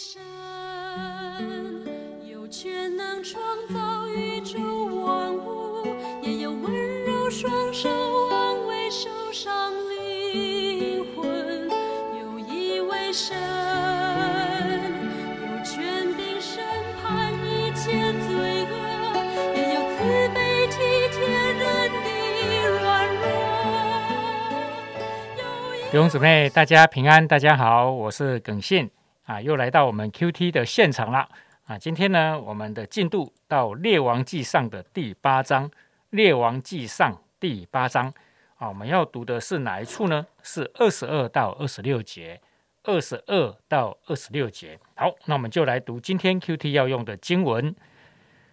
[0.00, 0.22] 神，
[2.24, 3.42] 有权能创
[3.74, 4.56] 造宇宙
[4.94, 5.88] 万物，
[6.22, 7.90] 也有温柔双手
[8.30, 11.68] 安慰受伤灵魂。
[12.16, 13.36] 有一位神，
[15.42, 16.62] 有权柄审
[17.02, 17.90] 判一切
[18.22, 18.76] 罪恶，
[19.56, 19.98] 也有慈
[20.32, 20.76] 悲体
[21.10, 22.08] 贴人的
[22.70, 22.86] 软
[23.16, 23.26] 弱。
[25.38, 25.42] 有
[25.74, 28.88] 一弟兄姊妹，大家平安，大家好，我是耿信
[29.28, 31.28] 啊，又来到我们 QT 的现场了
[31.66, 31.76] 啊。
[31.76, 35.68] 今天呢，我们的进度到《列王纪上》的第八章，
[36.08, 38.10] 《列王纪上》第八章
[38.56, 40.26] 啊，我们要读的是哪一处呢？
[40.42, 42.40] 是二十二到二十六节，
[42.84, 44.78] 二十二到二十六节。
[44.94, 47.76] 好，那我们就来读今天 QT 要用的经文。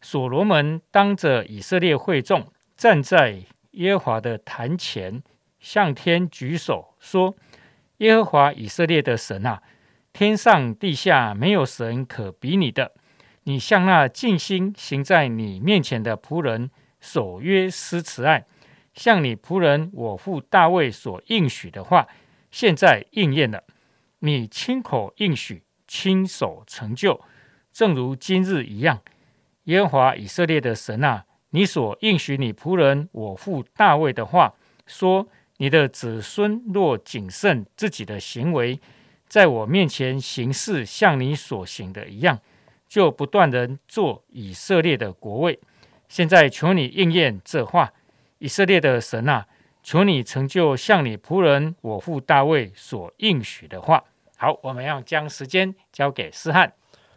[0.00, 2.44] 所罗门当着以色列会众，
[2.76, 5.22] 站在耶和华的坛前，
[5.60, 7.36] 向天举手说
[7.98, 9.62] ：“耶和华以色列的神啊，
[10.18, 12.92] 天上地下没有神可比拟的。
[13.42, 18.46] 你向那尽心行在你面前的仆人守约施慈爱，
[18.94, 22.08] 向你仆人我父大卫所应许的话，
[22.50, 23.64] 现在应验了。
[24.20, 27.20] 你亲口应许，亲手成就，
[27.70, 29.02] 正如今日一样。
[29.64, 34.54] 耶和华以色列的神啊，你所应许你仆人我父大卫的话，
[34.86, 38.80] 说：你的子孙若谨慎自己的行为，
[39.28, 42.38] 在我面前行事像你所行的一样，
[42.88, 45.58] 就不断人做以色列的国位。
[46.08, 47.92] 现在求你应验这话，
[48.38, 49.46] 以色列的神啊，
[49.82, 54.04] 求你成就像你仆人我父大卫所应许的话。
[54.36, 56.72] 好，我们要将时间交给思翰。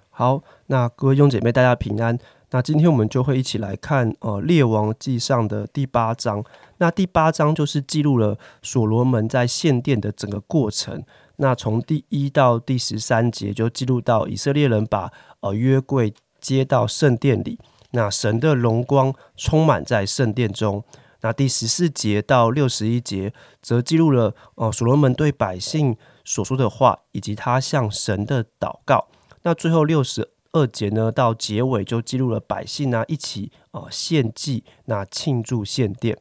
[0.10, 2.18] 好，那各位弟兄姐妹，大家平安。
[2.52, 6.44] 那今天我们就会一起来看呃《列王记上》的第八章。
[6.78, 11.04] 那第八章就是记录了所罗门在献殿的整个过程。
[11.42, 15.10] 那从第一到第十三节就记录到以色列人把
[15.40, 17.58] 呃约柜接到圣殿里，
[17.92, 20.84] 那神的荣光充满在圣殿中。
[21.22, 25.96] 那第十四节到六十一节则记录了呃所罗门对百姓
[26.26, 29.08] 所说的话，以及他向神的祷告。
[29.44, 36.18] 那最后六十二节呢，到结尾就记录了百姓啊一起呃献祭，那庆祝献殿。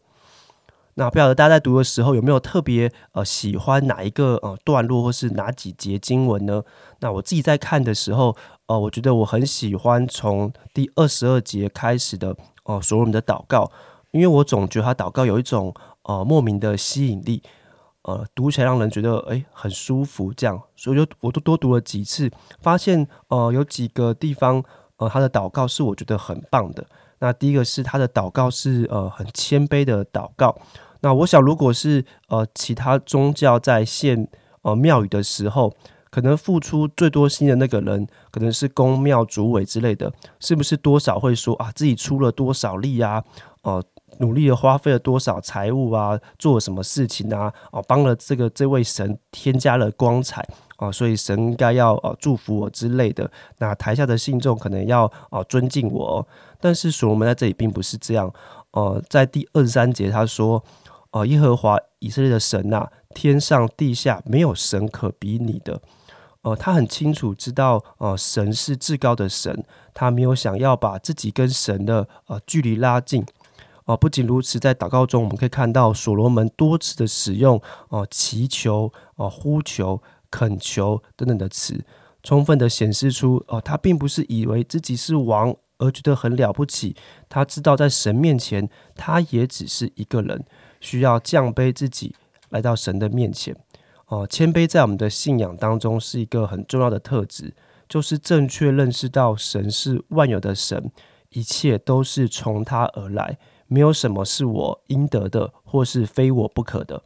[0.98, 6.60] 那不晓得大家在读的时候有没有特别呃喜欢哪一个呃段落，或是哪几节经文呢？
[6.98, 8.36] 那我自己在看的时候，
[8.66, 13.70] 呃，我觉得我很喜欢从第二十二节开始的呃所罗门的祷告，
[14.10, 15.72] 因为我总觉得他祷告有一种
[16.02, 17.44] 呃莫名的吸引力。
[18.02, 22.28] 呃，读起来让人觉得诶很舒服，这样，所以就我都多读了几次，
[22.60, 24.64] 发现呃有几个地方
[24.96, 26.84] 呃他的祷告是我觉得很棒的。
[27.20, 30.58] 那第一个是他的祷告是呃很谦卑的祷告。
[31.00, 34.28] 那我想如果是呃其他宗教在献
[34.62, 35.72] 呃庙宇的时候，
[36.10, 43.22] 可能付出最多心的那个人可能是公庙主委之类的，是不是多少会说啊自己出了多少力啊？
[43.62, 43.82] 哦。
[44.20, 46.18] 努力的花费了多少财物啊？
[46.38, 47.52] 做了什么事情啊？
[47.70, 50.44] 哦，帮了这个这位神添加了光彩
[50.76, 53.30] 啊，所以神应该要呃祝福我之类的。
[53.58, 56.26] 那台下的信众可能要哦尊敬我，
[56.58, 58.32] 但是所罗门在这里并不是这样。
[58.78, 60.62] 呃，在第二十三节他说
[61.10, 65.82] ：“呃，耶和华以色列的神呐，天上地下没有神可比你的。”
[66.42, 73.26] 呃，他很清楚知道，呃，神是至高的神，他没有想要把自己跟神的呃距离拉近。
[73.86, 80.00] 啊，不仅如此，在祷告中，我们可以看到所罗门多次的使用哦，祈求、哦，呼求、
[80.30, 81.84] 恳求等等的词，
[82.22, 86.94] 充分的显示出哦，他并不是以为自己是王而觉得很了不起，
[87.28, 90.44] 他知道在神面前，他也只是一个人，
[90.80, 92.14] 需要降卑自己
[92.50, 93.56] 来到神的面前。
[94.06, 97.54] 哦，谦卑在我们的信仰当中是一个很重要的特质，
[97.88, 100.90] 就是正确认识到神是万有的神，
[101.30, 103.38] 一切都是从他而来。
[103.66, 107.02] 没有什么是我应得的，或是非我不可的。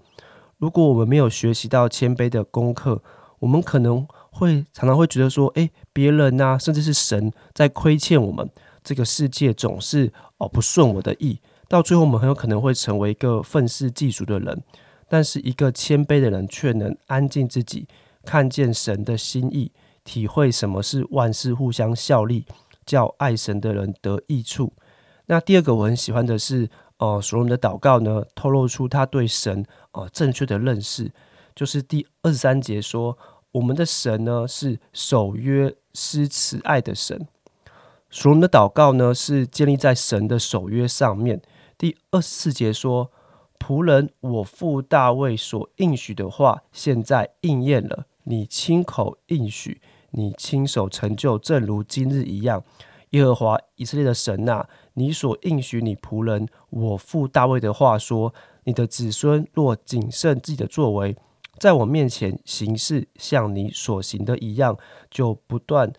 [0.59, 3.03] 如果我们没有学习到谦卑的功课，
[3.41, 8.51] 我们可能会常常会觉得说：“诶，别人啊，甚至是神在亏欠我们。
[8.83, 11.39] 这个世界总是哦不顺我的意。”
[11.69, 14.63] 到最后，我们很有可能会成为一个愤世嫉俗的人。
[15.09, 17.87] 但是，一个谦卑的人却能安静自己，
[18.25, 19.71] 看见神的心意，
[20.05, 22.47] 体会什么是万事互相效力，
[22.87, 24.73] 叫爱神的人得益处。
[25.27, 31.13] 那第二个我很喜欢的是，呃，所罗门的祷告呢，透露出他对神呃正确的认识，
[31.55, 33.17] 就是第二十三节说，
[33.53, 37.27] 我们的神呢是守约施慈爱的神。
[38.11, 41.41] 所罗门的祷告呢是建立在神的守约上面。
[41.79, 43.11] 第二十四节说，
[43.59, 52.63] 仆人我父大卫所应许的话，现在应验了，你亲口应许，你亲手成就，正如今日一样。
[53.11, 58.33] 耶和华以色列的神呐、你所应许你仆人我父大卫的话说：
[58.65, 61.17] 你的子孙若谨慎自己的作为，
[61.63, 64.77] 在我面前行事像你所行的一样，
[65.09, 65.93] 就不断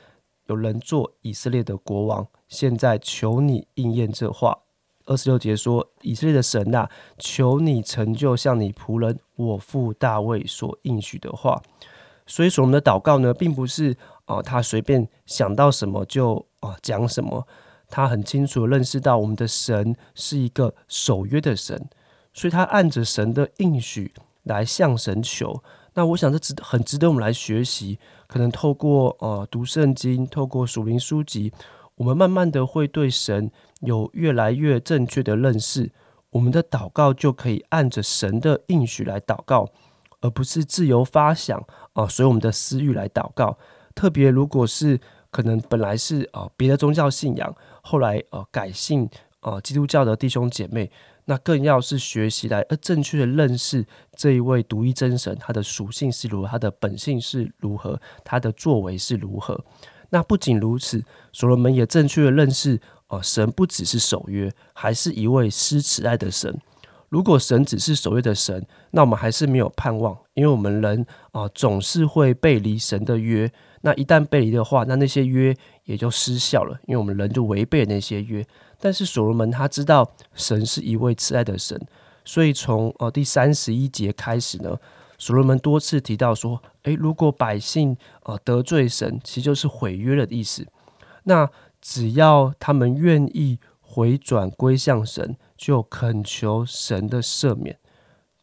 [0.48, 2.28] 有人做以色列的国王。
[2.50, 4.60] 现在求你应验这话。
[5.06, 11.62] 二十六节说：以色列的神呐、求你成就像你仆人我父大卫所应许的话。
[12.28, 13.96] 所以说，我们的祷告呢，并不是
[14.26, 17.48] 啊、他随便想到什么就啊、讲什么，
[17.88, 21.88] 他很清楚认识到我们的神是一个守约的神，
[22.34, 25.64] 所以他按着神的应许来向神求。
[25.96, 31.54] 那我想这值得很值得我们来学习，可能透过呃读圣经，透过属灵书籍，
[31.96, 33.52] 我们慢慢的会对神
[33.82, 35.92] 有越来越正确的认识，
[36.32, 39.70] 我们的祷告就可以按着神的应许来祷告，
[40.22, 41.64] 而不是自由发想
[41.94, 43.58] 啊、随我们的私欲来祷告。
[43.94, 45.00] 特别如果是
[45.30, 49.08] 可能本来是啊、别的宗教信仰，后来呃改信
[49.44, 50.92] 呃基督教的弟兄姐妹，
[51.26, 53.86] 那更要是学习来呃正确的认识
[54.16, 59.64] 这一位独一真神，他的属性是如何，他的本性是如何，他的作为是如何。
[60.10, 66.56] 那不仅如此，所罗门也正确的认识，呃，神不只是守约，还是一位施慈爱的神。
[67.10, 73.52] 如果神只是守约的神，那我们还是没有盼望，因为我们人啊、总是会背离神的约。
[73.82, 75.56] 那一旦背离的话，那那些约
[75.86, 78.46] 也就失效了，因为我们人就违背那些约。
[78.84, 81.80] 但是所罗门他知道神是一位慈爱的神，
[82.26, 84.78] 所以从呃第三十一节开始呢，
[85.18, 90.68] 所罗门多次提到说，诶，如果百姓呃得罪神，其实就是毁约的意思。
[91.24, 91.50] 那
[91.80, 97.80] 只要他们愿意回转归向神，就恳求神的赦免，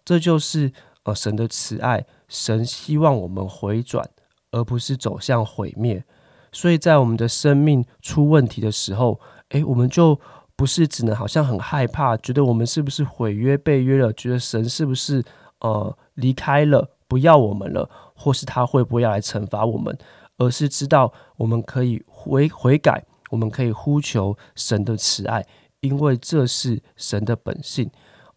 [0.07, 0.73] 这就是
[1.03, 2.07] 呃神的慈爱。
[2.29, 4.09] 神希望我们回转，
[4.53, 6.03] 而不是走向毁灭。
[6.51, 10.19] 所以在我们的生命出问题的时候，诶，我们就
[10.57, 15.23] 不是只能好像很害怕，觉得我们是不是毁约背约了，觉得神是不是
[15.61, 19.97] 呃离开了，不要我们了，或是他会不会要来惩罚我们，
[20.39, 25.45] 而是知道我们可以悔悔改，我们可以呼求神的慈爱，
[25.81, 27.91] 因为这是神的本性。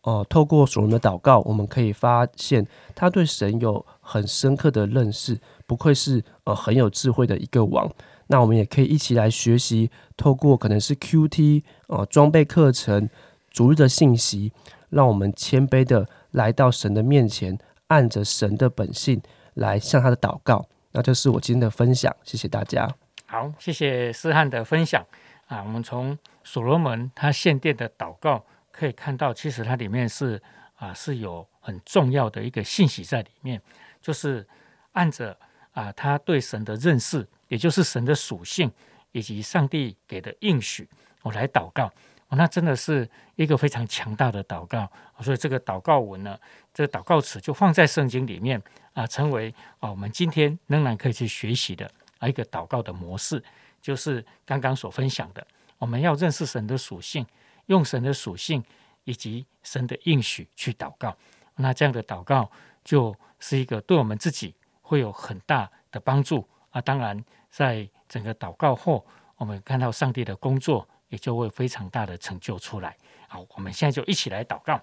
[0.03, 7.89] 哦、透过所罗门的祷告，我们可以发现他对神有很深刻的认识，不愧是呃很有智慧的一个王。
[8.33, 13.07] 那我们也可以一起来学习，透过可能是 QT 呃装备课程、
[13.51, 14.51] 逐日的信息，
[14.89, 17.55] 让我们谦卑的来到神的面前，
[17.89, 19.21] 按着神的本性
[19.53, 20.67] 来向他的祷告。
[20.93, 22.89] 那这是我今天的分享，谢谢大家。
[23.27, 25.05] 好，谢谢思翰的分享
[25.45, 25.61] 啊。
[25.61, 30.41] 我们从所罗门他献殿的祷告可以看到，其实它里面是
[30.73, 33.61] 啊是有很重要的一个信息在里面，
[34.01, 34.47] 就是
[34.93, 35.37] 按着
[35.73, 38.71] 啊他对神的认识，也就是神的属性
[39.11, 40.87] 以及上帝给的应许，
[41.21, 41.91] 我来祷告。
[42.29, 44.89] 哦，那真的是一个非常强大的祷告，
[45.21, 46.39] 所以这个祷告文呢，
[46.73, 48.59] 这个祷告词就放在圣经里面
[48.93, 53.43] 啊，成为啊我们今天仍然可以去学习的啊一个祷告的模式，
[53.81, 55.45] 就是刚刚所分享的，
[55.77, 57.23] 我们要认识神的属性，
[57.67, 58.63] 用神的属性
[59.03, 61.15] 以及神的应许去祷告，
[61.57, 62.49] 那这样的祷告
[62.83, 66.79] 就是一个对我们自己会有很大的帮助啊。
[66.79, 69.03] 当然，在整个祷告后，
[69.37, 72.95] 我们看到上帝的工作也就会非常大的成就出来。
[73.27, 74.79] 好，我们现在就一起来祷告。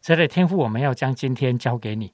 [0.00, 2.10] 神的天父，我们要将今天交给你，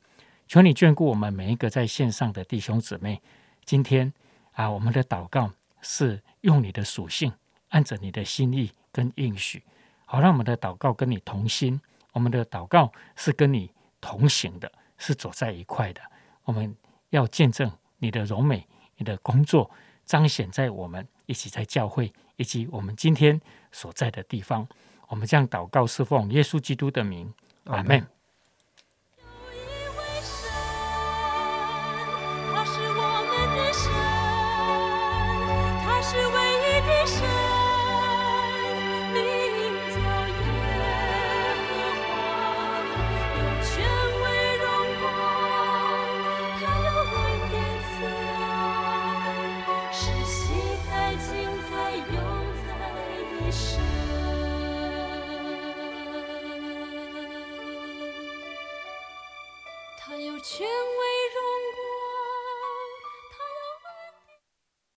[0.49, 3.23] 求你眷顾我们每一个在线上的弟兄姊妹。
[3.64, 4.12] 今天
[4.52, 7.32] 啊，我们的祷告是用你的属性，
[7.68, 9.62] 按着你的心意跟应许，
[10.04, 11.80] 好让我们的祷告跟你同心。
[12.12, 13.70] 我们的祷告是跟你
[14.00, 16.00] 同行的，是走在一块的。
[16.44, 16.75] 我们
[17.10, 19.70] 要见证你的荣美，你的工作
[20.04, 23.40] 彰显在我们一起在教会以及我们今天
[23.72, 24.66] 所在的地方。
[25.08, 27.32] 我们这样祷告，是奉耶稣基督的名，
[27.64, 28.06] 阿门。
[48.00, 48.38] Yeah.